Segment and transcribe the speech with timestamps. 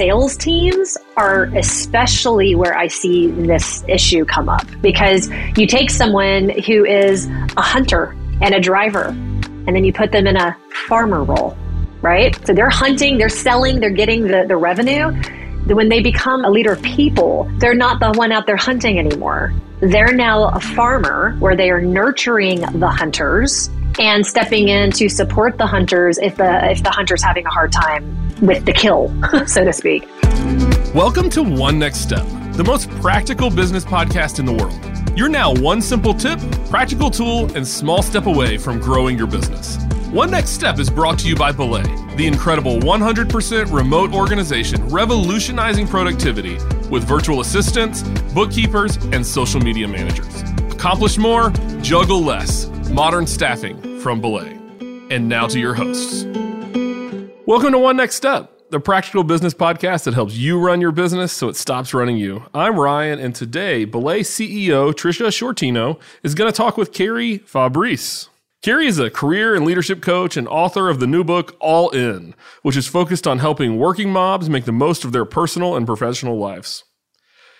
[0.00, 6.48] sales teams are especially where I see this issue come up because you take someone
[6.48, 7.26] who is
[7.58, 10.56] a hunter and a driver, and then you put them in a
[10.88, 11.54] farmer role,
[12.00, 12.34] right?
[12.46, 15.12] So they're hunting, they're selling, they're getting the, the revenue.
[15.66, 19.52] When they become a leader of people, they're not the one out there hunting anymore.
[19.80, 23.68] They're now a farmer where they are nurturing the hunters
[23.98, 27.72] and stepping in to support the hunters if the if the hunter's having a hard
[27.72, 29.12] time with the kill,
[29.46, 30.08] so to speak.
[30.94, 35.18] Welcome to One Next Step, the most practical business podcast in the world.
[35.18, 36.38] You're now one simple tip,
[36.68, 39.76] practical tool, and small step away from growing your business.
[40.10, 41.82] One Next Step is brought to you by Belay,
[42.16, 46.54] the incredible 100% remote organization revolutionizing productivity
[46.88, 48.02] with virtual assistants,
[48.32, 50.42] bookkeepers, and social media managers.
[50.72, 51.50] Accomplish more,
[51.82, 52.66] juggle less.
[52.90, 54.58] Modern staffing from Belay.
[55.10, 56.24] And now to your hosts.
[57.46, 61.32] Welcome to One Next Step, the practical business podcast that helps you run your business
[61.32, 62.44] so it stops running you.
[62.54, 68.30] I'm Ryan, and today, Belay CEO Tricia Sciortino is going to talk with Carrie Fabrice.
[68.62, 72.34] Carrie is a career and leadership coach and author of the new book, All In,
[72.62, 76.38] which is focused on helping working mobs make the most of their personal and professional
[76.38, 76.84] lives.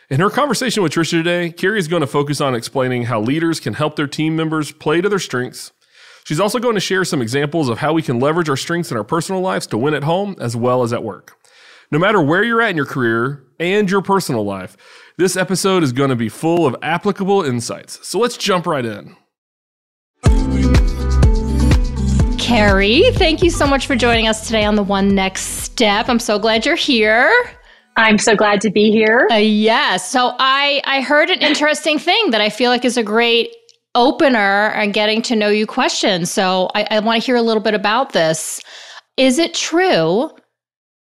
[0.09, 3.61] In her conversation with Tricia today, Carrie is going to focus on explaining how leaders
[3.61, 5.73] can help their team members play to their strengths.
[6.25, 8.97] She's also going to share some examples of how we can leverage our strengths in
[8.97, 11.37] our personal lives to win at home as well as at work.
[11.91, 14.77] No matter where you're at in your career and your personal life,
[15.17, 18.07] this episode is going to be full of applicable insights.
[18.07, 19.17] So let's jump right in.
[22.39, 26.09] Carrie, thank you so much for joining us today on the One Next Step.
[26.09, 27.33] I'm so glad you're here.
[27.97, 29.29] I'm so glad to be here.
[29.31, 30.11] Uh, yes.
[30.11, 33.55] So I I heard an interesting thing that I feel like is a great
[33.95, 36.27] opener and getting to know you question.
[36.27, 38.61] So I, I want to hear a little bit about this.
[39.17, 40.31] Is it true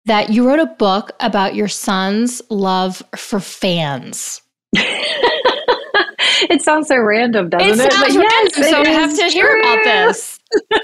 [0.07, 4.43] that you wrote a book about your son's love for fans?
[4.73, 7.87] it sounds so random, doesn't it?
[7.87, 7.93] it?
[7.93, 9.31] Sounds but random, yes, so I have to true.
[9.31, 10.41] hear about this.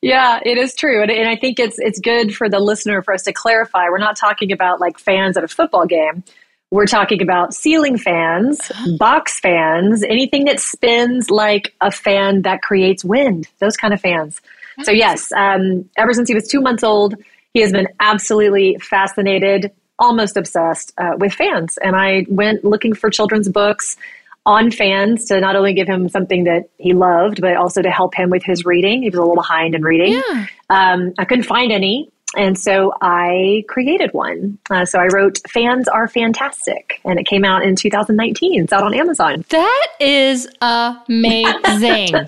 [0.00, 3.12] Yeah, it is true, and, and I think it's it's good for the listener for
[3.12, 3.88] us to clarify.
[3.88, 6.22] We're not talking about like fans at a football game.
[6.70, 8.60] We're talking about ceiling fans,
[8.98, 13.48] box fans, anything that spins like a fan that creates wind.
[13.58, 14.40] Those kind of fans.
[14.82, 17.14] So yes, um, ever since he was two months old,
[17.54, 21.78] he has been absolutely fascinated, almost obsessed uh, with fans.
[21.78, 23.96] And I went looking for children's books
[24.46, 28.14] on fans to not only give him something that he loved, but also to help
[28.14, 29.02] him with his reading.
[29.02, 30.12] He was a little behind in reading.
[30.12, 30.46] Yeah.
[30.70, 32.10] Um, I couldn't find any.
[32.38, 34.58] And so I created one.
[34.70, 38.62] Uh, so I wrote Fans Are Fantastic, and it came out in 2019.
[38.62, 39.44] It's out on Amazon.
[39.48, 42.14] That is amazing.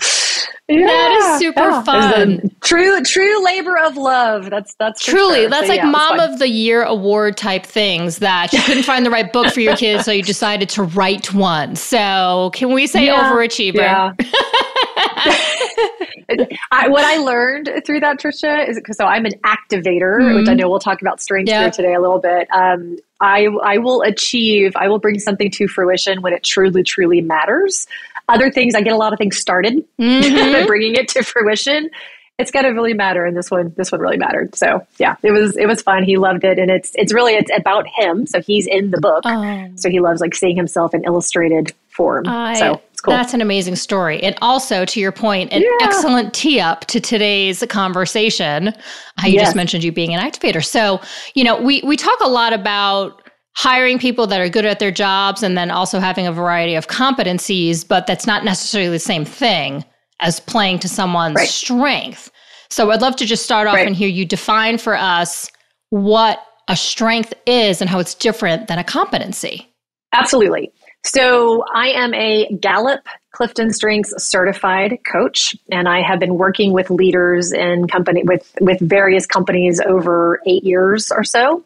[0.70, 1.82] Yeah, that is super yeah.
[1.82, 2.50] fun.
[2.60, 4.50] True, true labor of love.
[4.50, 5.50] That's that's truly sure.
[5.50, 9.04] that's so, like yeah, mom of the year award type things that you couldn't find
[9.04, 11.75] the right book for your kids, so you decided to write one.
[11.75, 14.15] So can we say yeah, overachiever?
[14.97, 16.47] Yeah.
[16.73, 20.34] I, what I learned through that, Tricia, is because so I'm an activator, mm-hmm.
[20.37, 22.49] which I know we'll talk about strengths here today a little bit.
[22.53, 24.75] Um, I I will achieve.
[24.77, 27.87] I will bring something to fruition when it truly, truly matters.
[28.29, 30.67] Other things, I get a lot of things started, mm-hmm.
[30.67, 31.91] bringing it to fruition.
[32.39, 34.55] It's got to really matter, and this one, this one really mattered.
[34.55, 36.05] So yeah, it was it was fun.
[36.05, 38.27] He loved it, and it's it's really it's about him.
[38.27, 39.69] So he's in the book, oh.
[39.75, 42.27] so he loves like seeing himself in illustrated form.
[42.27, 43.15] I, so Cool.
[43.15, 44.22] That's an amazing story.
[44.22, 45.87] And also, to your point, an yeah.
[45.87, 48.75] excellent tee up to today's conversation.
[49.16, 49.47] How you yes.
[49.47, 50.65] just mentioned you being an activator.
[50.65, 51.00] So,
[51.34, 53.22] you know, we, we talk a lot about
[53.55, 56.88] hiring people that are good at their jobs and then also having a variety of
[56.88, 59.84] competencies, but that's not necessarily the same thing
[60.21, 61.49] as playing to someone's right.
[61.49, 62.31] strength.
[62.71, 63.87] So I'd love to just start off right.
[63.87, 65.50] and hear you define for us
[65.88, 69.67] what a strength is and how it's different than a competency.
[70.12, 70.72] Absolutely.
[71.03, 73.00] So I am a Gallup
[73.33, 78.81] Clifton Strengths certified coach, and I have been working with leaders in company with with
[78.81, 81.65] various companies over eight years or so.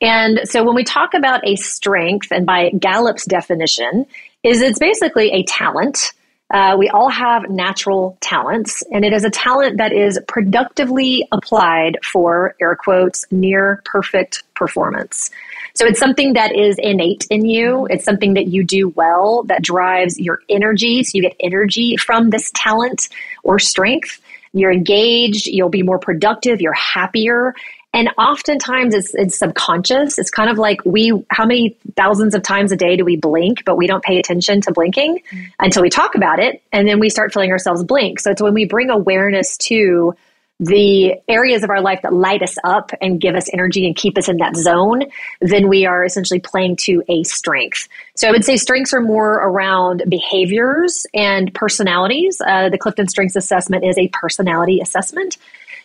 [0.00, 4.06] And so when we talk about a strength, and by Gallup's definition,
[4.42, 6.12] is it's basically a talent.
[6.50, 11.96] Uh, we all have natural talents, and it is a talent that is productively applied
[12.04, 15.30] for air quotes near perfect performance.
[15.74, 17.86] So it's something that is innate in you.
[17.88, 21.04] It's something that you do well that drives your energy.
[21.04, 23.08] So you get energy from this talent
[23.44, 24.20] or strength.
[24.52, 25.46] You're engaged.
[25.46, 26.60] You'll be more productive.
[26.60, 27.54] You're happier.
[27.92, 30.18] And oftentimes it's, it's subconscious.
[30.18, 33.64] It's kind of like we, how many thousands of times a day do we blink,
[33.64, 35.22] but we don't pay attention to blinking
[35.58, 36.62] until we talk about it.
[36.72, 38.20] And then we start feeling ourselves blink.
[38.20, 40.14] So it's when we bring awareness to
[40.60, 44.18] the areas of our life that light us up and give us energy and keep
[44.18, 45.04] us in that zone,
[45.40, 47.88] then we are essentially playing to a strength.
[48.14, 52.40] So I would say strengths are more around behaviors and personalities.
[52.46, 55.38] Uh, the Clifton Strengths Assessment is a personality assessment.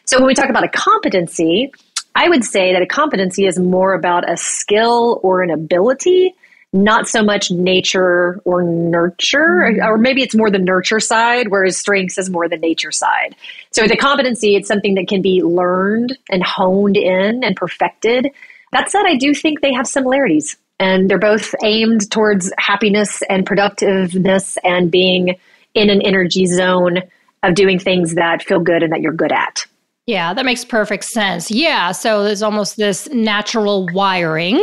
[0.04, 1.72] So when we talk about a competency,
[2.16, 6.34] I would say that a competency is more about a skill or an ability
[6.76, 9.86] not so much nature or nurture, mm-hmm.
[9.88, 13.36] or maybe it's more the nurture side, whereas strengths is more the nature side.
[13.72, 18.30] So a competency, it's something that can be learned and honed in and perfected.
[18.74, 23.46] That said, I do think they have similarities and they're both aimed towards happiness and
[23.46, 25.38] productiveness and being
[25.74, 27.04] in an energy zone
[27.42, 29.66] of doing things that feel good and that you're good at.
[30.08, 31.50] Yeah, that makes perfect sense.
[31.50, 34.62] Yeah, so there's almost this natural wiring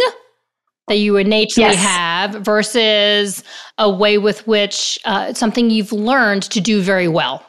[0.89, 1.77] that you innately yes.
[1.77, 3.43] have versus
[3.79, 7.45] a way with which uh, something you've learned to do very well,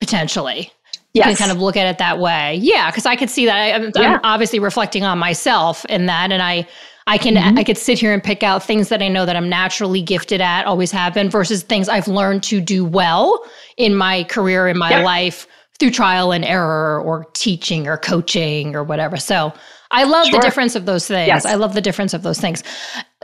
[0.00, 0.72] potentially.
[1.14, 1.28] You yes.
[1.28, 2.56] can kind of look at it that way.
[2.56, 3.56] Yeah, because I could see that.
[3.56, 4.18] I, am yeah.
[4.24, 6.66] obviously reflecting on myself in that, and I,
[7.06, 7.58] I can, mm-hmm.
[7.58, 10.40] I could sit here and pick out things that I know that I'm naturally gifted
[10.40, 13.44] at, always have been, versus things I've learned to do well
[13.76, 15.46] in my career, in my life
[15.78, 19.16] through trial and error, or teaching, or coaching, or whatever.
[19.16, 19.52] So
[19.90, 20.40] I love sure.
[20.40, 21.28] the difference of those things.
[21.28, 21.44] Yes.
[21.44, 22.62] I love the difference of those things.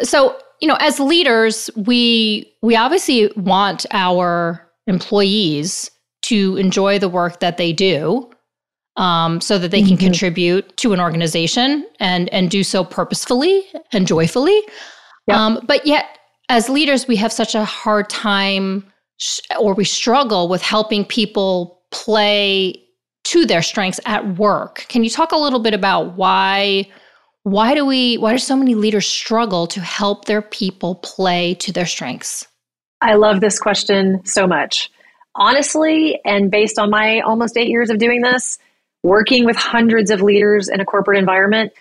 [0.02, 5.90] So, you know, as leaders, we we obviously want our employees
[6.22, 8.31] to enjoy the work that they do
[8.96, 10.06] um, so that they can mm-hmm.
[10.06, 14.60] contribute to an organization and and do so purposefully and joyfully.
[15.26, 15.37] Yep.
[15.37, 16.19] Um, but yet,
[16.49, 18.84] as leaders, we have such a hard time
[19.19, 22.83] sh- or we struggle with helping people play
[23.25, 24.87] to their strengths at work.
[24.89, 26.89] Can you talk a little bit about why
[27.44, 31.73] why do we why do so many leaders struggle to help their people play to
[31.73, 32.47] their strengths?
[33.00, 34.91] I love this question so much.
[35.35, 38.59] Honestly, and based on my almost 8 years of doing this,
[39.03, 41.73] working with hundreds of leaders in a corporate environment,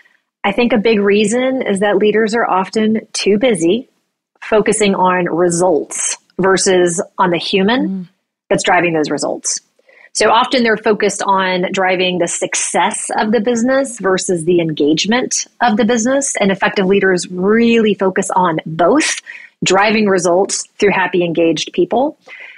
[0.44, 3.90] I think a big reason is that leaders are often too busy
[4.42, 8.10] focusing on results versus on the human mm.
[8.50, 9.60] that's driving those results.
[10.14, 15.78] So often they're focused on driving the success of the business versus the engagement of
[15.78, 16.36] the business.
[16.36, 19.22] And effective leaders really focus on both
[19.64, 22.18] driving results through happy, engaged people.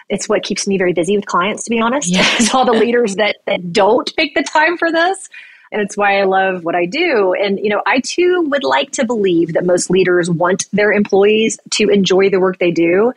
[0.09, 2.13] It's what keeps me very busy with clients, to be honest.
[2.39, 5.29] It's all the leaders that, that don't make the time for this.
[5.71, 7.33] And it's why I love what I do.
[7.33, 11.59] And, you know, I too would like to believe that most leaders want their employees
[11.71, 13.13] to enjoy the work they do.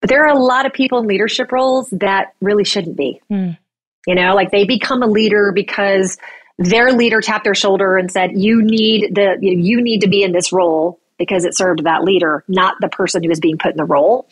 [0.00, 3.20] But there are a lot of people in leadership roles that really shouldn't be.
[3.30, 3.58] Mm.
[4.06, 6.16] You know, like they become a leader because
[6.58, 10.32] their leader tapped their shoulder and said, "You need the you need to be in
[10.32, 13.76] this role." Because it served that leader, not the person who is being put in
[13.76, 14.28] the role.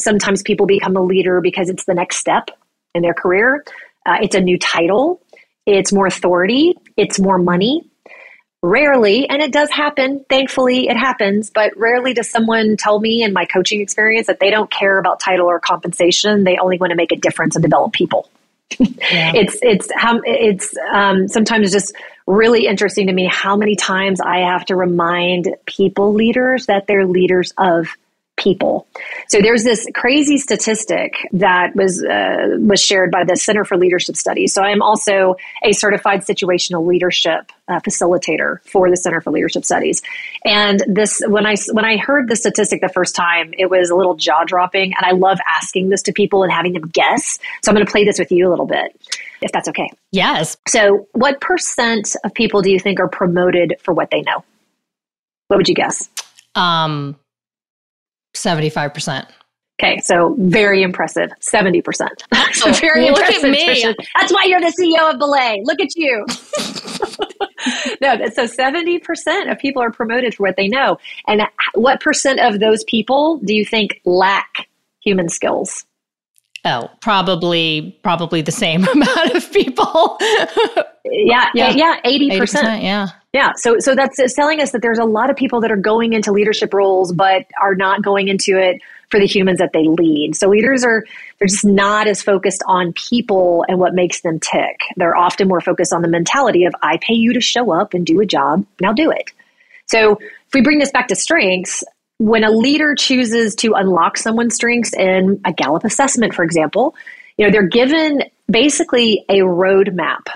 [0.00, 2.48] Sometimes people become a leader because it's the next step
[2.94, 3.62] in their career.
[4.06, 5.20] Uh, it's a new title.
[5.66, 6.76] It's more authority.
[6.96, 7.89] It's more money.
[8.62, 13.32] Rarely, and it does happen, thankfully it happens, but rarely does someone tell me in
[13.32, 16.44] my coaching experience that they don't care about title or compensation.
[16.44, 18.28] They only want to make a difference and develop people.
[18.78, 19.32] Yeah.
[19.34, 21.92] it's it's how it's um, sometimes just
[22.26, 27.06] really interesting to me how many times I have to remind people leaders that they're
[27.06, 27.88] leaders of
[28.40, 28.86] people.
[29.28, 34.16] So there's this crazy statistic that was uh, was shared by the Center for Leadership
[34.16, 34.52] Studies.
[34.52, 40.02] So I'm also a certified situational leadership uh, facilitator for the Center for Leadership Studies.
[40.44, 43.94] And this when I when I heard the statistic the first time, it was a
[43.94, 44.94] little jaw dropping.
[44.94, 47.38] And I love asking this to people and having them guess.
[47.62, 48.98] So I'm going to play this with you a little bit.
[49.42, 49.90] If that's okay.
[50.12, 50.56] Yes.
[50.68, 54.44] So, what percent of people do you think are promoted for what they know?
[55.48, 56.08] What would you guess?
[56.54, 57.16] Um,
[58.34, 59.26] 75%.
[59.82, 61.30] Okay, so very impressive.
[61.40, 61.82] 70%.
[62.52, 63.44] so very Look impressive.
[63.44, 63.94] At me.
[64.18, 65.62] That's why you're the CEO of Belay.
[65.64, 66.26] Look at you.
[68.02, 70.98] no, so 70% of people are promoted for what they know.
[71.26, 71.42] And
[71.74, 74.68] what percent of those people do you think lack
[75.02, 75.86] human skills?
[76.66, 80.18] Oh, probably probably the same amount of people.
[81.06, 82.38] yeah, yeah, yeah, 80%.
[82.38, 82.82] 80%.
[82.82, 83.08] Yeah.
[83.32, 86.14] Yeah, so so that's telling us that there's a lot of people that are going
[86.14, 90.34] into leadership roles but are not going into it for the humans that they lead.
[90.34, 91.04] So leaders are
[91.38, 94.80] they're just not as focused on people and what makes them tick.
[94.96, 98.04] They're often more focused on the mentality of I pay you to show up and
[98.04, 99.30] do a job, now do it.
[99.86, 101.84] So if we bring this back to strengths,
[102.18, 106.94] when a leader chooses to unlock someone's strengths in a Gallup assessment, for example,
[107.36, 110.26] you know, they're given basically a roadmap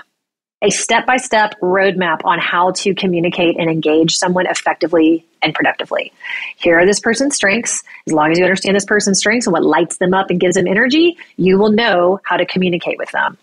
[0.61, 6.11] a step by step roadmap on how to communicate and engage someone effectively and productively.
[6.55, 7.83] Here are this person's strengths.
[8.07, 10.55] As long as you understand this person's strengths and what lights them up and gives
[10.55, 13.37] them energy, you will know how to communicate with them.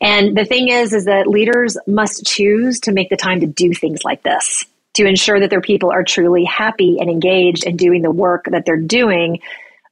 [0.00, 3.72] And the thing is, is that leaders must choose to make the time to do
[3.72, 8.02] things like this to ensure that their people are truly happy and engaged and doing
[8.02, 9.40] the work that they're doing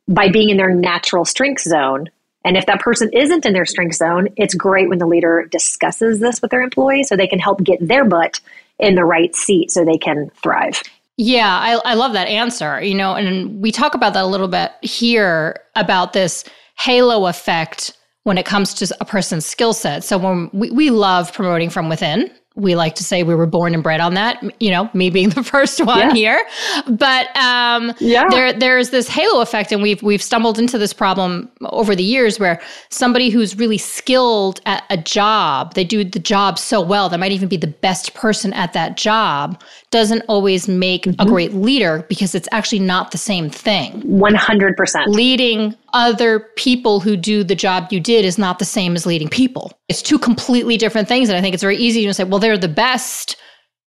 [0.09, 2.09] by being in their natural strength zone.
[2.47, 6.21] And if that person isn't in their strength zone, it's great when the leader discusses
[6.21, 8.41] this with their employee so they can help get their butt
[8.79, 10.81] in the right seat so they can thrive.
[11.17, 12.81] Yeah, I, I love that answer.
[12.81, 16.45] You know, and we talk about that a little bit here about this
[16.79, 20.05] halo effect when it comes to a person's skill set.
[20.05, 23.75] So when we, we love promoting from within, we like to say we were born
[23.75, 26.15] and bred on that you know me being the first one yeah.
[26.15, 26.47] here
[26.89, 28.25] but um, yeah.
[28.31, 32.41] there there's this halo effect and we've we've stumbled into this problem over the years
[32.41, 37.17] where somebody who's really skilled at a job they do the job so well they
[37.17, 41.21] might even be the best person at that job doesn't always make mm-hmm.
[41.21, 47.17] a great leader because it's actually not the same thing 100% leading other people who
[47.17, 49.73] do the job you did is not the same as leading people.
[49.89, 51.29] It's two completely different things.
[51.29, 53.37] And I think it's very easy to say, well, they're the best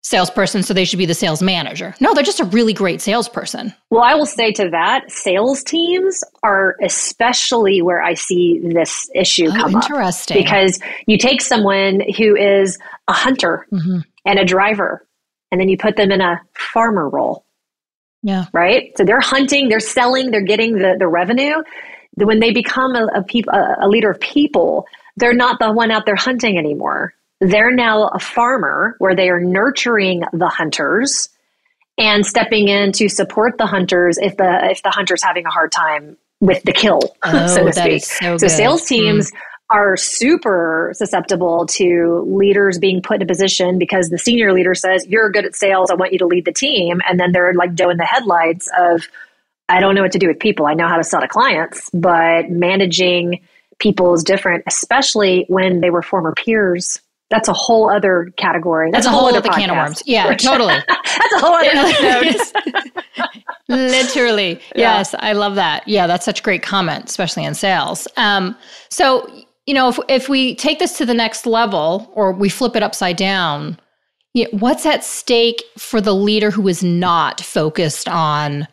[0.05, 1.95] salesperson, so they should be the sales manager.
[1.99, 3.75] No, they're just a really great salesperson.
[3.91, 9.47] Well, I will say to that, sales teams are especially where I see this issue
[9.49, 10.37] oh, come interesting.
[10.37, 10.45] up.
[10.45, 14.01] Because you take someone who is a hunter mm-hmm.
[14.27, 15.07] and a driver,
[15.51, 17.45] and then you put them in a farmer role.
[18.23, 18.47] Yeah.
[18.53, 18.93] Right.
[18.97, 21.63] So they're hunting, they're selling, they're getting the, the revenue
[22.17, 24.87] when they become a, a, peop, a, a leader of people,
[25.17, 27.15] they're not the one out there hunting anymore.
[27.41, 31.29] They're now a farmer where they are nurturing the hunters
[31.99, 35.71] and stepping in to support the hunters if the if the hunter's having a hard
[35.71, 38.05] time with the kill, oh, so to speak.
[38.05, 39.37] So, so sales teams mm.
[39.71, 45.07] Are super susceptible to leaders being put in a position because the senior leader says,
[45.07, 47.01] You're good at sales, I want you to lead the team.
[47.09, 49.09] And then they're like doing the headlights of
[49.69, 50.67] I don't know what to do with people.
[50.67, 53.41] I know how to sell to clients, but managing
[53.79, 57.01] people is different, especially when they were former peers.
[57.31, 58.91] That's a whole other category.
[58.91, 60.03] That's, That's a whole, whole other can of worms.
[60.05, 60.75] Yeah, totally.
[60.89, 61.71] That's a whole other
[62.27, 62.93] episode.
[63.69, 64.61] Literally.
[64.77, 64.99] Yeah.
[64.99, 65.89] Yes, I love that.
[65.89, 68.07] Yeah, that's such a great comment, especially in sales.
[68.19, 68.55] Um,
[68.91, 69.27] so,
[69.67, 72.83] you know, if, if we take this to the next level or we flip it
[72.83, 73.79] upside down,
[74.35, 78.69] you know, what's at stake for the leader who is not focused on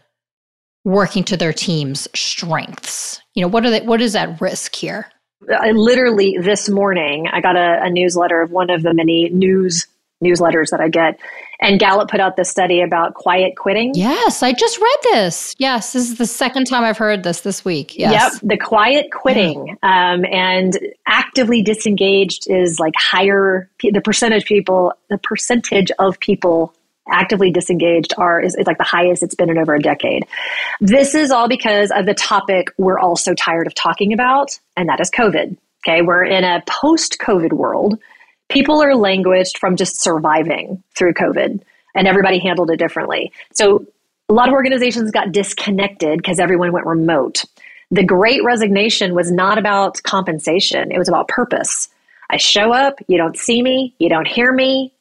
[0.84, 3.22] working to their team's strengths?
[3.36, 5.08] You know, what are they, what is at risk here?
[5.50, 9.88] I literally this morning I got a, a newsletter of one of the many news
[10.22, 11.20] newsletters that I get.
[11.60, 13.92] And Gallup put out this study about quiet quitting.
[13.94, 15.54] Yes, I just read this.
[15.60, 17.98] Yes, this is the second time I've heard this this week.
[17.98, 18.34] Yes.
[18.34, 23.70] Yep, the quiet quitting um, and actively disengaged is like higher.
[23.82, 26.74] The percentage people, the percentage of people
[27.12, 30.26] actively disengaged are is, is like the highest it's been in over a decade.
[30.80, 34.90] This is all because of the topic we're all so tired of talking about, and
[34.90, 35.58] that is COVID.
[35.86, 38.00] Okay, we're in a post COVID world.
[38.52, 41.62] People are languished from just surviving through COVID,
[41.96, 43.32] and everybody handled it differently.
[43.54, 43.86] So
[44.28, 47.46] a lot of organizations got disconnected because everyone went remote.
[47.92, 51.88] The great resignation was not about compensation, it was about purpose.
[52.30, 54.94] I show up, you don't see me, you don't hear me,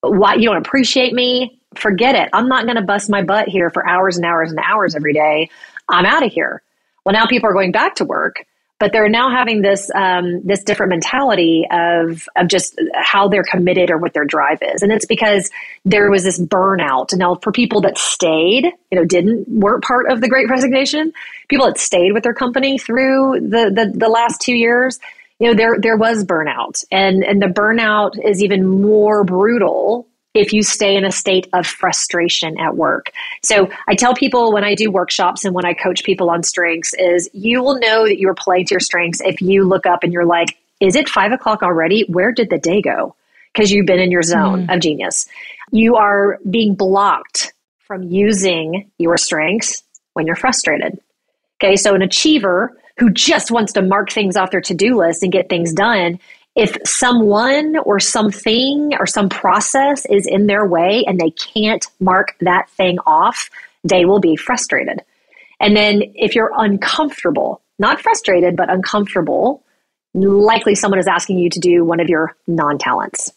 [0.00, 2.28] why you don't appreciate me, forget it.
[2.32, 5.14] I'm not going to bust my butt here for hours and hours and hours every
[5.14, 5.48] day.
[5.88, 6.62] I'm out of here.
[7.04, 8.44] Well, now people are going back to work,
[8.78, 13.90] but they're now having this um, this different mentality of of just how they're committed
[13.90, 15.50] or what their drive is, and it's because
[15.84, 17.12] there was this burnout.
[17.12, 21.12] And now, for people that stayed, you know, didn't weren't part of the Great Resignation,
[21.48, 24.98] people that stayed with their company through the the, the last two years,
[25.38, 30.52] you know there there was burnout and and the burnout is even more brutal if
[30.52, 33.10] you stay in a state of frustration at work.
[33.42, 36.94] So I tell people when I do workshops and when I coach people on strengths
[36.94, 40.12] is you will know that you're playing to your strengths if you look up and
[40.12, 42.04] you're like, is it five o'clock already?
[42.08, 43.16] Where did the day go?
[43.52, 44.74] Because you've been in your zone mm.
[44.74, 45.26] of genius.
[45.72, 47.52] You are being blocked
[47.86, 49.82] from using your strengths
[50.12, 51.00] when you're frustrated.
[51.60, 55.22] Okay, so an achiever who just wants to mark things off their to do list
[55.22, 56.18] and get things done,
[56.54, 62.34] if someone or something or some process is in their way and they can't mark
[62.40, 63.48] that thing off,
[63.84, 65.00] they will be frustrated.
[65.60, 69.62] And then if you're uncomfortable, not frustrated, but uncomfortable,
[70.14, 73.32] likely someone is asking you to do one of your non talents.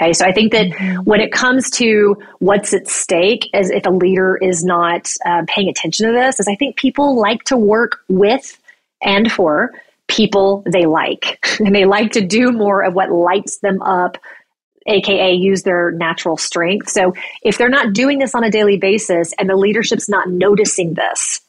[0.00, 1.02] Okay, so I think that mm-hmm.
[1.02, 5.68] when it comes to what's at stake, as if a leader is not uh, paying
[5.68, 8.58] attention to this, is I think people like to work with
[9.02, 9.72] and for
[10.12, 11.38] people they like.
[11.60, 14.16] And they like to do more of what lights them up,
[14.86, 16.88] AKA use their natural strength.
[16.88, 20.94] So if they're not doing this on a daily basis and the leadership's not noticing
[20.94, 21.40] this,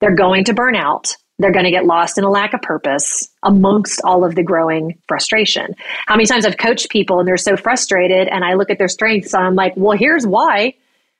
[0.00, 3.28] they're going to burn out they're going to get lost in a lack of purpose
[3.44, 5.74] amongst all of the growing frustration.
[6.06, 8.88] How many times I've coached people and they're so frustrated, and I look at their
[8.88, 10.74] strengths and I'm like, well, here's why.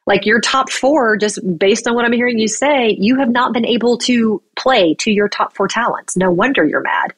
[0.08, 3.52] Like your top four, just based on what I'm hearing you say, you have not
[3.52, 6.16] been able to play to your top four talents.
[6.16, 7.12] No wonder you're mad.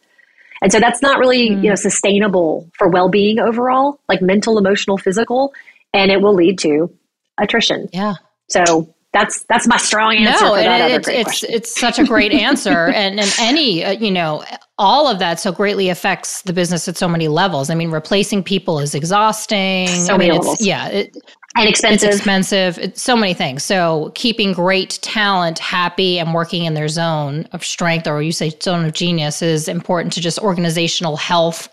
[0.61, 1.63] And so that's not really, mm.
[1.63, 5.55] you know, sustainable for well-being overall, like mental, emotional, physical,
[5.95, 6.93] and it will lead to
[7.39, 7.89] attrition.
[7.93, 8.15] Yeah.
[8.49, 12.33] So that's that's my strong answer no, for that it's, it's, it's such a great
[12.49, 14.45] answer and and any uh, you know
[14.79, 18.43] all of that so greatly affects the business at so many levels i mean replacing
[18.43, 20.61] people is exhausting so I many mean, levels.
[20.61, 21.17] yeah it,
[21.57, 26.65] and expensive it's expensive it's so many things so keeping great talent happy and working
[26.65, 30.39] in their zone of strength or you say zone of genius is important to just
[30.39, 31.69] organizational health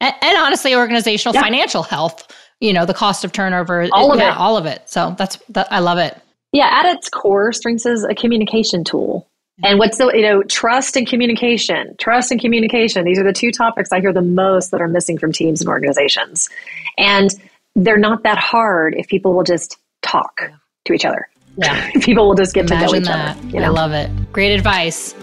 [0.00, 1.42] and, and honestly organizational yeah.
[1.42, 4.82] financial health you know the cost of turnover all of yeah, it all of it
[4.88, 6.20] so that's that i love it
[6.52, 9.28] yeah, at its core, Strengths is a communication tool.
[9.62, 11.94] And what's the, you know, trust and communication.
[11.98, 13.04] Trust and communication.
[13.04, 15.68] These are the two topics I hear the most that are missing from teams and
[15.68, 16.48] organizations.
[16.96, 17.30] And
[17.76, 20.50] they're not that hard if people will just talk
[20.84, 21.28] to each other.
[21.56, 21.90] Yeah.
[22.00, 23.36] people will just get Imagine to know each that.
[23.36, 23.46] other.
[23.48, 23.66] You know?
[23.66, 24.32] I love it.
[24.32, 25.14] Great advice.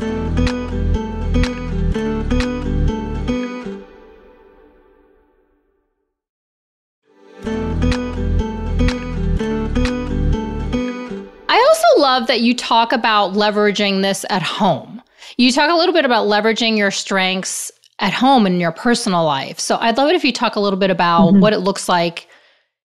[11.50, 15.01] I also love that you talk about leveraging this at home.
[15.38, 19.60] You talk a little bit about leveraging your strengths at home in your personal life.
[19.60, 21.39] So I'd love it if you talk a little bit about mm-hmm.
[21.39, 22.27] what it looks like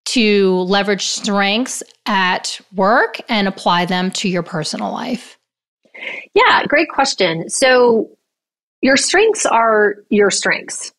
[0.05, 5.39] to leverage strengths at work and apply them to your personal life.
[6.35, 7.49] Yeah, great question.
[7.49, 8.11] So
[8.81, 10.93] your strengths are your strengths.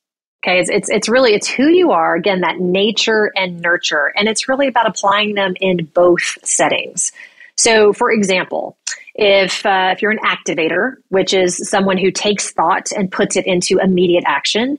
[0.45, 2.15] Okay, it's, it's, it's really it's who you are.
[2.15, 7.11] Again, that nature and nurture, and it's really about applying them in both settings.
[7.55, 8.77] So, for example,
[9.15, 13.45] if uh, if you're an activator, which is someone who takes thought and puts it
[13.45, 14.77] into immediate action,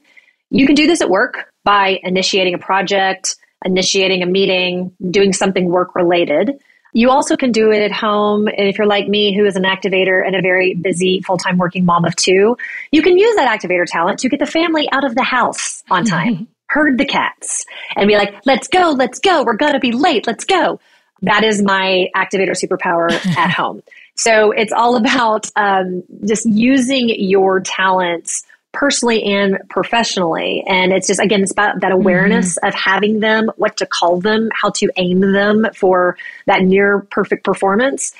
[0.51, 5.69] you can do this at work by initiating a project, initiating a meeting, doing something
[5.69, 6.59] work related.
[6.93, 8.47] You also can do it at home.
[8.47, 11.59] And if you're like me, who is an activator and a very busy full time
[11.59, 12.57] working mom of two,
[12.93, 16.05] you can use that activator talent to get the family out of the house on
[16.07, 17.65] time, herd the cats,
[17.97, 19.43] and be like, let's go, let's go.
[19.45, 20.27] We're going to be late.
[20.27, 20.79] Let's go
[21.25, 23.83] that is my activator superpower at home.
[24.17, 30.63] So it's all about um, just using your talents personally and professionally.
[30.67, 32.69] And it's just, again, it's about that awareness mm-hmm.
[32.69, 37.45] of having them, what to call them, how to aim them for that near perfect
[37.45, 38.13] performance,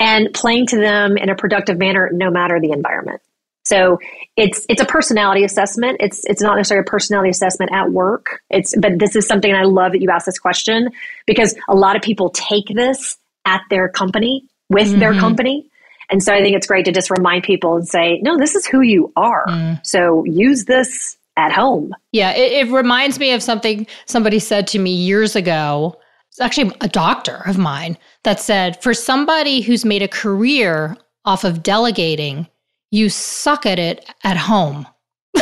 [0.00, 3.20] and playing to them in a productive manner, no matter the environment.
[3.64, 3.98] So
[4.36, 5.98] it's it's a personality assessment.
[6.00, 8.40] It's it's not necessarily a personality assessment at work.
[8.48, 10.88] It's but this is something I love that you asked this question
[11.26, 15.00] because a lot of people take this at their company with mm-hmm.
[15.00, 15.68] their company.
[16.10, 18.66] And so I think it's great to just remind people and say, no, this is
[18.66, 19.46] who you are.
[19.46, 19.84] Mm.
[19.84, 21.94] So use this at home.
[22.12, 25.96] Yeah, it, it reminds me of something somebody said to me years ago.
[26.30, 31.44] It's actually a doctor of mine that said, for somebody who's made a career off
[31.44, 32.48] of delegating,
[32.90, 34.86] you suck at it at home.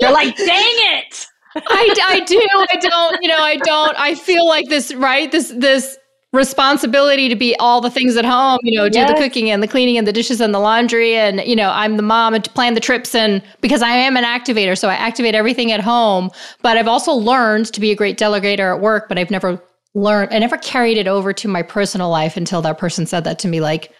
[0.00, 1.26] You're like, dang it.
[1.56, 2.38] I, I do.
[2.38, 3.98] I don't, you know, I don't.
[3.98, 5.32] I feel like this, right?
[5.32, 5.96] This, this
[6.36, 9.10] responsibility to be all the things at home, you know, do yes.
[9.10, 11.16] the cooking and the cleaning and the dishes and the laundry.
[11.16, 13.14] And, you know, I'm the mom and plan the trips.
[13.14, 16.30] And because I am an activator, so I activate everything at home.
[16.62, 19.62] But I've also learned to be a great delegator at work, but I've never
[19.94, 23.38] learned, I never carried it over to my personal life until that person said that
[23.40, 23.92] to me, like,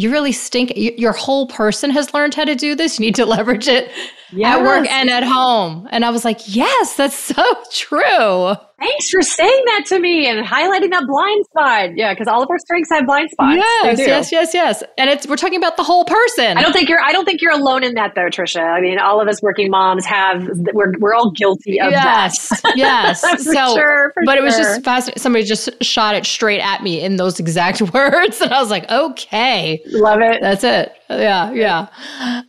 [0.00, 0.72] you really stink.
[0.76, 2.98] Your whole person has learned how to do this.
[2.98, 3.90] You need to leverage it
[4.32, 4.56] yes.
[4.56, 5.86] at work and at home.
[5.90, 8.54] And I was like, yes, that's so true.
[8.80, 11.90] Thanks for saying that to me and highlighting that blind spot.
[11.96, 13.56] Yeah, because all of our strengths have blind spots.
[13.56, 14.82] Yes, yes, yes, yes.
[14.96, 16.56] And it's we're talking about the whole person.
[16.56, 18.62] I don't think you're I don't think you're alone in that though, Tricia.
[18.62, 22.72] I mean, all of us working moms have we're we're all guilty of yes, that.
[22.74, 23.20] Yes.
[23.44, 24.36] so sure, but sure.
[24.38, 25.20] it was just fascinating.
[25.20, 28.40] Somebody just shot it straight at me in those exact words.
[28.40, 29.82] And I was like, okay.
[29.88, 30.40] Love it.
[30.40, 30.94] That's it.
[31.10, 31.88] Yeah, yeah.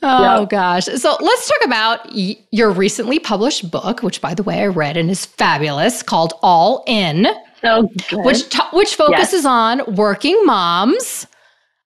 [0.03, 0.49] Oh yep.
[0.49, 0.85] gosh.
[0.85, 4.97] So let's talk about y- your recently published book, which by the way I read
[4.97, 7.27] and is fabulous, called All In.
[7.63, 9.45] Oh, which t- which focuses yes.
[9.45, 11.27] on working moms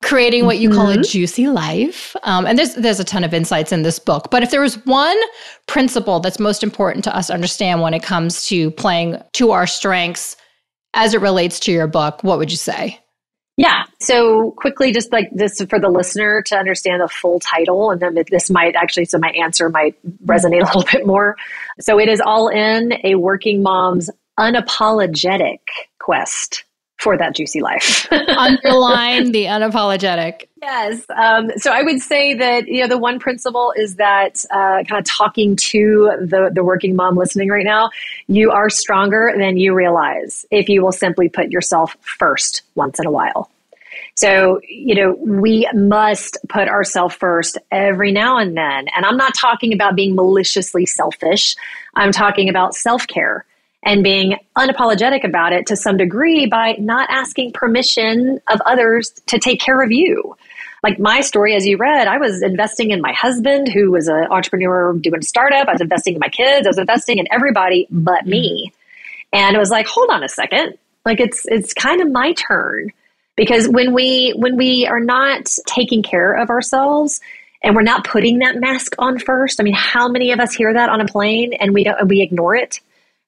[0.06, 0.78] creating what you mm-hmm.
[0.78, 1.02] call a mm-hmm.
[1.02, 2.16] juicy life.
[2.24, 4.30] Um, and there's there's a ton of insights in this book.
[4.32, 5.18] But if there was one
[5.68, 10.38] principle that's most important to us understand when it comes to playing to our strengths
[10.94, 13.00] as it relates to your book, what would you say?
[13.58, 13.86] Yeah.
[14.00, 18.18] So quickly, just like this for the listener to understand the full title, and then
[18.30, 20.26] this might actually, so my answer might mm-hmm.
[20.26, 21.38] resonate a little bit more.
[21.80, 25.60] So it is all in a working mom's unapologetic
[26.00, 26.66] quest
[26.98, 28.08] for that juicy life.
[28.12, 30.48] Underline the unapologetic.
[30.66, 31.06] Yes.
[31.16, 34.94] Um, so I would say that you know the one principle is that uh, kind
[34.94, 37.92] of talking to the the working mom listening right now,
[38.26, 43.06] you are stronger than you realize if you will simply put yourself first once in
[43.06, 43.52] a while.
[44.16, 48.88] So, you know, we must put ourselves first every now and then.
[48.96, 51.56] And I'm not talking about being maliciously selfish.
[51.94, 53.46] I'm talking about self care
[53.86, 59.38] and being unapologetic about it to some degree by not asking permission of others to
[59.38, 60.36] take care of you.
[60.82, 64.28] Like my story, as you read, I was investing in my husband, who was an
[64.30, 65.68] entrepreneur doing a startup.
[65.68, 66.68] I was investing in my kids.
[66.68, 68.74] I was investing in everybody but me.
[69.32, 70.78] And it was like, hold on a second.
[71.06, 72.92] Like it's it's kind of my turn
[73.36, 77.22] because when we when we are not taking care of ourselves
[77.62, 80.74] and we're not putting that mask on first, I mean, how many of us hear
[80.74, 82.80] that on a plane and we don't we ignore it?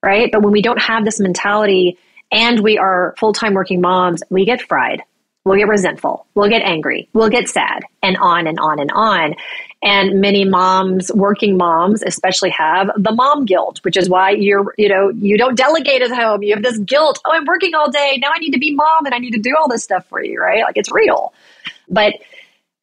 [0.03, 0.31] Right?
[0.31, 1.97] But when we don't have this mentality
[2.31, 5.01] and we are full time working moms, we get fried.
[5.47, 6.27] We'll get resentful.
[6.35, 7.07] We'll get angry.
[7.13, 9.35] We'll get sad and on and on and on.
[9.81, 14.89] And many moms, working moms especially have the mom guilt, which is why you're, you
[14.89, 16.43] know, you don't delegate at home.
[16.43, 17.19] You have this guilt.
[17.25, 18.19] Oh, I'm working all day.
[18.21, 20.21] Now I need to be mom and I need to do all this stuff for
[20.21, 20.63] you, right?
[20.63, 21.33] Like it's real.
[21.87, 22.15] But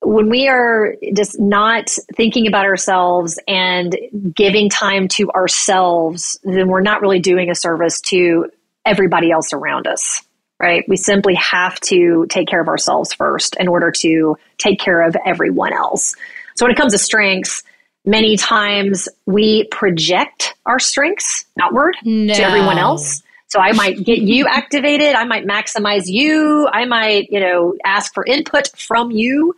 [0.04, 3.96] when we are just not thinking about ourselves and
[4.34, 8.50] giving time to ourselves, then we're not really doing a service to
[8.84, 10.22] everybody else around us,
[10.60, 10.84] right?
[10.88, 15.16] We simply have to take care of ourselves first in order to take care of
[15.24, 16.14] everyone else.
[16.54, 17.62] So when it comes to strengths,
[18.04, 22.34] many times we project our strengths outward no.
[22.34, 23.22] to everyone else.
[23.48, 25.14] So I might get you activated.
[25.14, 26.68] I might maximize you.
[26.72, 29.54] I might, you know, ask for input from you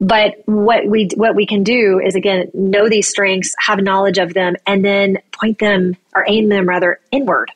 [0.00, 4.34] but what we what we can do is again know these strengths, have knowledge of
[4.34, 7.50] them, and then point them or aim them rather inward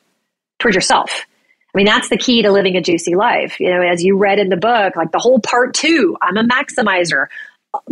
[0.59, 1.25] towards yourself.
[1.73, 3.59] I mean, that's the key to living a juicy life.
[3.59, 6.43] You know, as you read in the book, like the whole part two, I'm a
[6.43, 7.27] maximizer.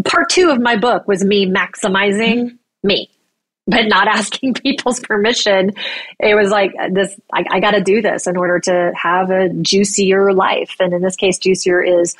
[0.03, 3.09] Part two of my book was me maximizing me,
[3.67, 5.71] but not asking people's permission.
[6.19, 9.29] It was like uh, this, I, I got to do this in order to have
[9.29, 10.75] a juicier life.
[10.81, 12.17] And in this case, juicier is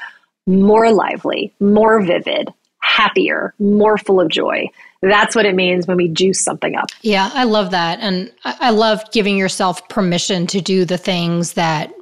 [0.49, 4.67] more lively, more vivid, happier, more full of joy.
[5.01, 6.89] That's what it means when we juice something up.
[7.01, 7.99] Yeah, I love that.
[7.99, 11.93] And I love giving yourself permission to do the things that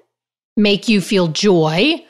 [0.55, 2.03] make you feel joy.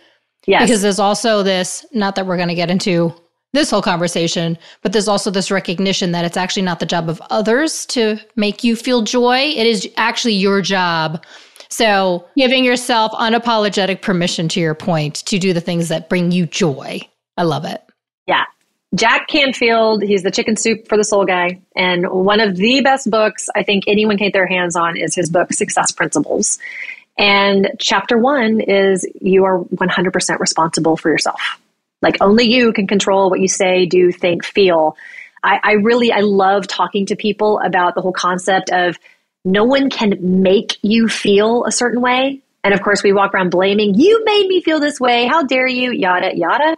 [0.46, 0.62] Yes.
[0.62, 3.14] Because there's also this, not that we're going to get into
[3.52, 7.22] this whole conversation, but there's also this recognition that it's actually not the job of
[7.30, 9.38] others to make you feel joy.
[9.38, 11.24] It is actually your job
[11.70, 16.46] so, giving yourself unapologetic permission to your point to do the things that bring you
[16.46, 17.02] joy.
[17.36, 17.82] I love it.
[18.28, 18.46] Yeah.
[18.96, 21.62] Jack Canfield, he's the chicken soup for the soul guy.
[21.76, 25.14] And one of the best books I think anyone can get their hands on is
[25.14, 26.58] his book, Success Principles.
[27.18, 31.42] And chapter one is you are 100% responsible for yourself.
[32.02, 34.96] Like only you can control what you say, do, think, feel.
[35.44, 38.98] I, I really, I love talking to people about the whole concept of
[39.46, 42.42] no one can make you feel a certain way.
[42.64, 45.26] And of course, we walk around blaming, you made me feel this way.
[45.26, 45.92] How dare you?
[45.92, 46.78] Yada, yada.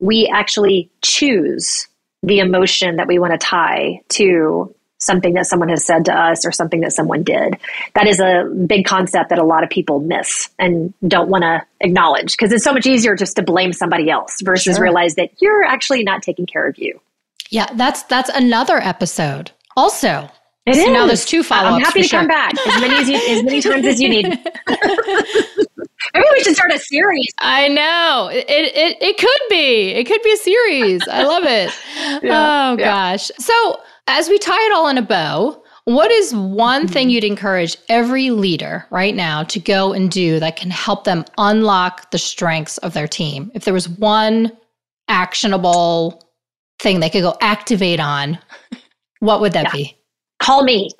[0.00, 1.86] We actually choose
[2.22, 6.44] the emotion that we want to tie to something that someone has said to us
[6.44, 7.56] or something that someone did.
[7.94, 11.64] That is a big concept that a lot of people miss and don't want to
[11.80, 14.82] acknowledge because it's so much easier just to blame somebody else versus sure.
[14.82, 17.00] realize that you're actually not taking care of you.
[17.50, 19.52] Yeah, that's that's another episode.
[19.76, 20.28] Also,
[20.70, 20.90] it so is.
[20.90, 21.76] now there's two follow-ups.
[21.76, 22.20] I'm happy to sure.
[22.20, 24.26] come back as many as you, as many times as you need.
[26.14, 27.32] Maybe we should start a series.
[27.38, 28.96] I know it, it.
[29.00, 29.90] It could be.
[29.90, 31.06] It could be a series.
[31.08, 31.70] I love it.
[32.22, 33.12] yeah, oh yeah.
[33.12, 33.30] gosh.
[33.38, 36.92] So as we tie it all in a bow, what is one mm-hmm.
[36.92, 41.24] thing you'd encourage every leader right now to go and do that can help them
[41.38, 43.50] unlock the strengths of their team?
[43.54, 44.52] If there was one
[45.08, 46.22] actionable
[46.78, 48.38] thing they could go activate on,
[49.20, 49.72] what would that yeah.
[49.72, 49.97] be?
[50.38, 50.90] Call me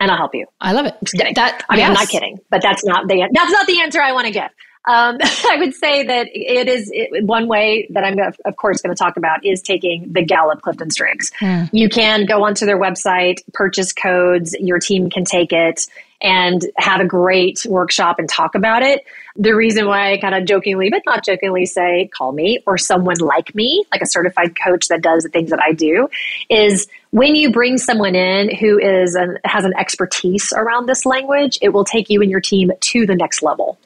[0.00, 0.46] and I'll help you.
[0.60, 0.94] I love it.
[1.34, 1.88] That, I mean, yes.
[1.88, 4.50] I'm not kidding, but that's not the that's not the answer I want to give.
[4.86, 8.94] Um, I would say that it is it, one way that I'm, of course, going
[8.94, 11.30] to talk about is taking the Gallup Clifton Strengths.
[11.40, 11.68] Mm.
[11.72, 15.86] You can go onto their website, purchase codes, your team can take it
[16.22, 19.04] and have a great workshop and talk about it.
[19.36, 23.18] The reason why I kind of jokingly, but not jokingly say, call me or someone
[23.18, 26.08] like me, like a certified coach that does the things that I do,
[26.50, 31.58] is when you bring someone in who is an, has an expertise around this language,
[31.62, 33.78] it will take you and your team to the next level.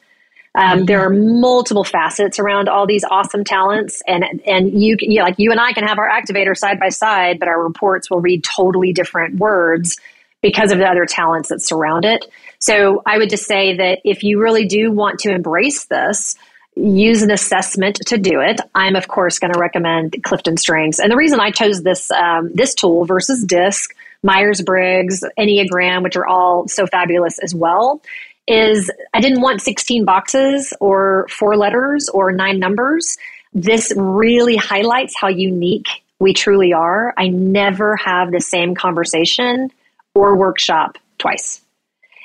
[0.57, 0.87] Um.
[0.87, 5.51] There are multiple facets around all these awesome talents, and and you, you like you
[5.51, 8.93] and I can have our activator side by side, but our reports will read totally
[8.93, 9.99] different words
[10.45, 12.27] because of the other talents that surround it.
[12.59, 16.37] So I would just say that if you really do want to embrace this,
[16.77, 18.61] use an assessment to do it.
[18.75, 22.51] I'm of course going to recommend Clifton Strengths, and the reason I chose this um,
[22.53, 28.03] this tool versus DISC, Myers Briggs, Enneagram, which are all so fabulous as well,
[28.47, 33.17] is I didn't want 16 boxes or four letters or nine numbers.
[33.55, 37.15] This really highlights how unique we truly are.
[37.17, 39.71] I never have the same conversation
[40.15, 41.61] or workshop twice.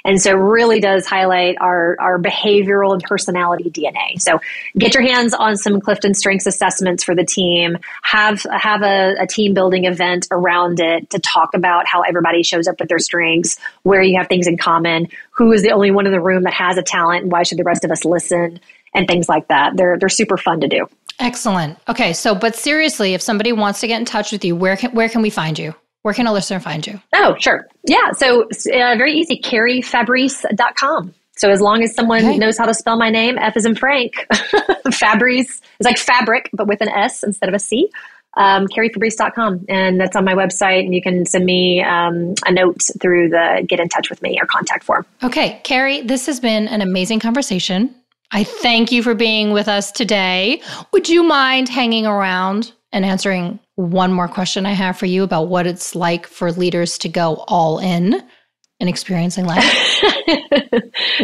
[0.05, 4.19] And so really does highlight our, our behavioral and personality DNA.
[4.19, 4.39] So
[4.77, 7.77] get your hands on some Clifton strengths assessments for the team.
[8.01, 12.67] Have, have a, a team building event around it to talk about how everybody shows
[12.67, 16.05] up with their strengths, where you have things in common, who is the only one
[16.05, 18.59] in the room that has a talent, and why should the rest of us listen,
[18.93, 19.75] and things like that.
[19.75, 20.87] They're, they're super fun to do.
[21.19, 21.77] Excellent.
[21.89, 22.13] Okay.
[22.13, 25.09] So, but seriously, if somebody wants to get in touch with you, where can, where
[25.09, 25.75] can we find you?
[26.03, 27.01] Where can a listener find you?
[27.13, 27.67] Oh, sure.
[27.83, 28.11] Yeah.
[28.11, 29.39] So, uh, very easy.
[29.43, 31.13] CarrieFabrice.com.
[31.35, 32.37] So, as long as someone okay.
[32.37, 34.25] knows how to spell my name, F is in Frank.
[34.93, 37.89] Fabrice is like fabric, but with an S instead of a C.
[38.37, 39.65] Um, CarrieFabrice.com.
[39.67, 40.85] And that's on my website.
[40.85, 44.39] And you can send me um, a note through the get in touch with me
[44.41, 45.05] or contact form.
[45.23, 45.59] Okay.
[45.63, 47.93] Carrie, this has been an amazing conversation.
[48.31, 50.61] I thank you for being with us today.
[50.93, 55.47] Would you mind hanging around and answering one more question I have for you about
[55.47, 58.21] what it's like for leaders to go all in
[58.79, 59.63] and experiencing life?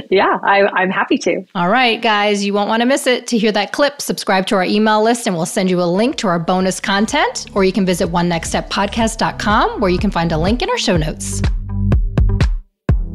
[0.09, 1.43] yeah, I, am happy to.
[1.55, 3.27] All right, guys, you won't want to miss it.
[3.27, 6.17] To hear that clip, subscribe to our email list and we'll send you a link
[6.17, 10.61] to our bonus content, or you can visit onenextsteppodcast.com where you can find a link
[10.61, 11.41] in our show notes.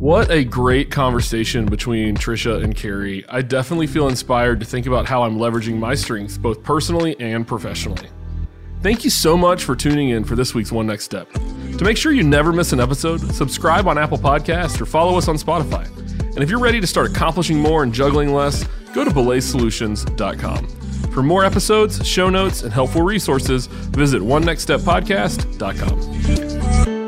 [0.01, 3.23] What a great conversation between Tricia and Carrie.
[3.29, 7.47] I definitely feel inspired to think about how I'm leveraging my strengths both personally and
[7.47, 8.09] professionally.
[8.83, 11.31] Thank you so much for tuning in for this week's One Next Step.
[11.33, 15.29] To make sure you never miss an episode, subscribe on Apple Podcasts or follow us
[15.29, 15.87] on Spotify.
[16.35, 18.65] And if you're ready to start accomplishing more and juggling less,
[18.95, 20.69] go to belaysolutions.com.
[21.13, 27.00] For more episodes, show notes, and helpful resources, visit onenextsteppodcast.com.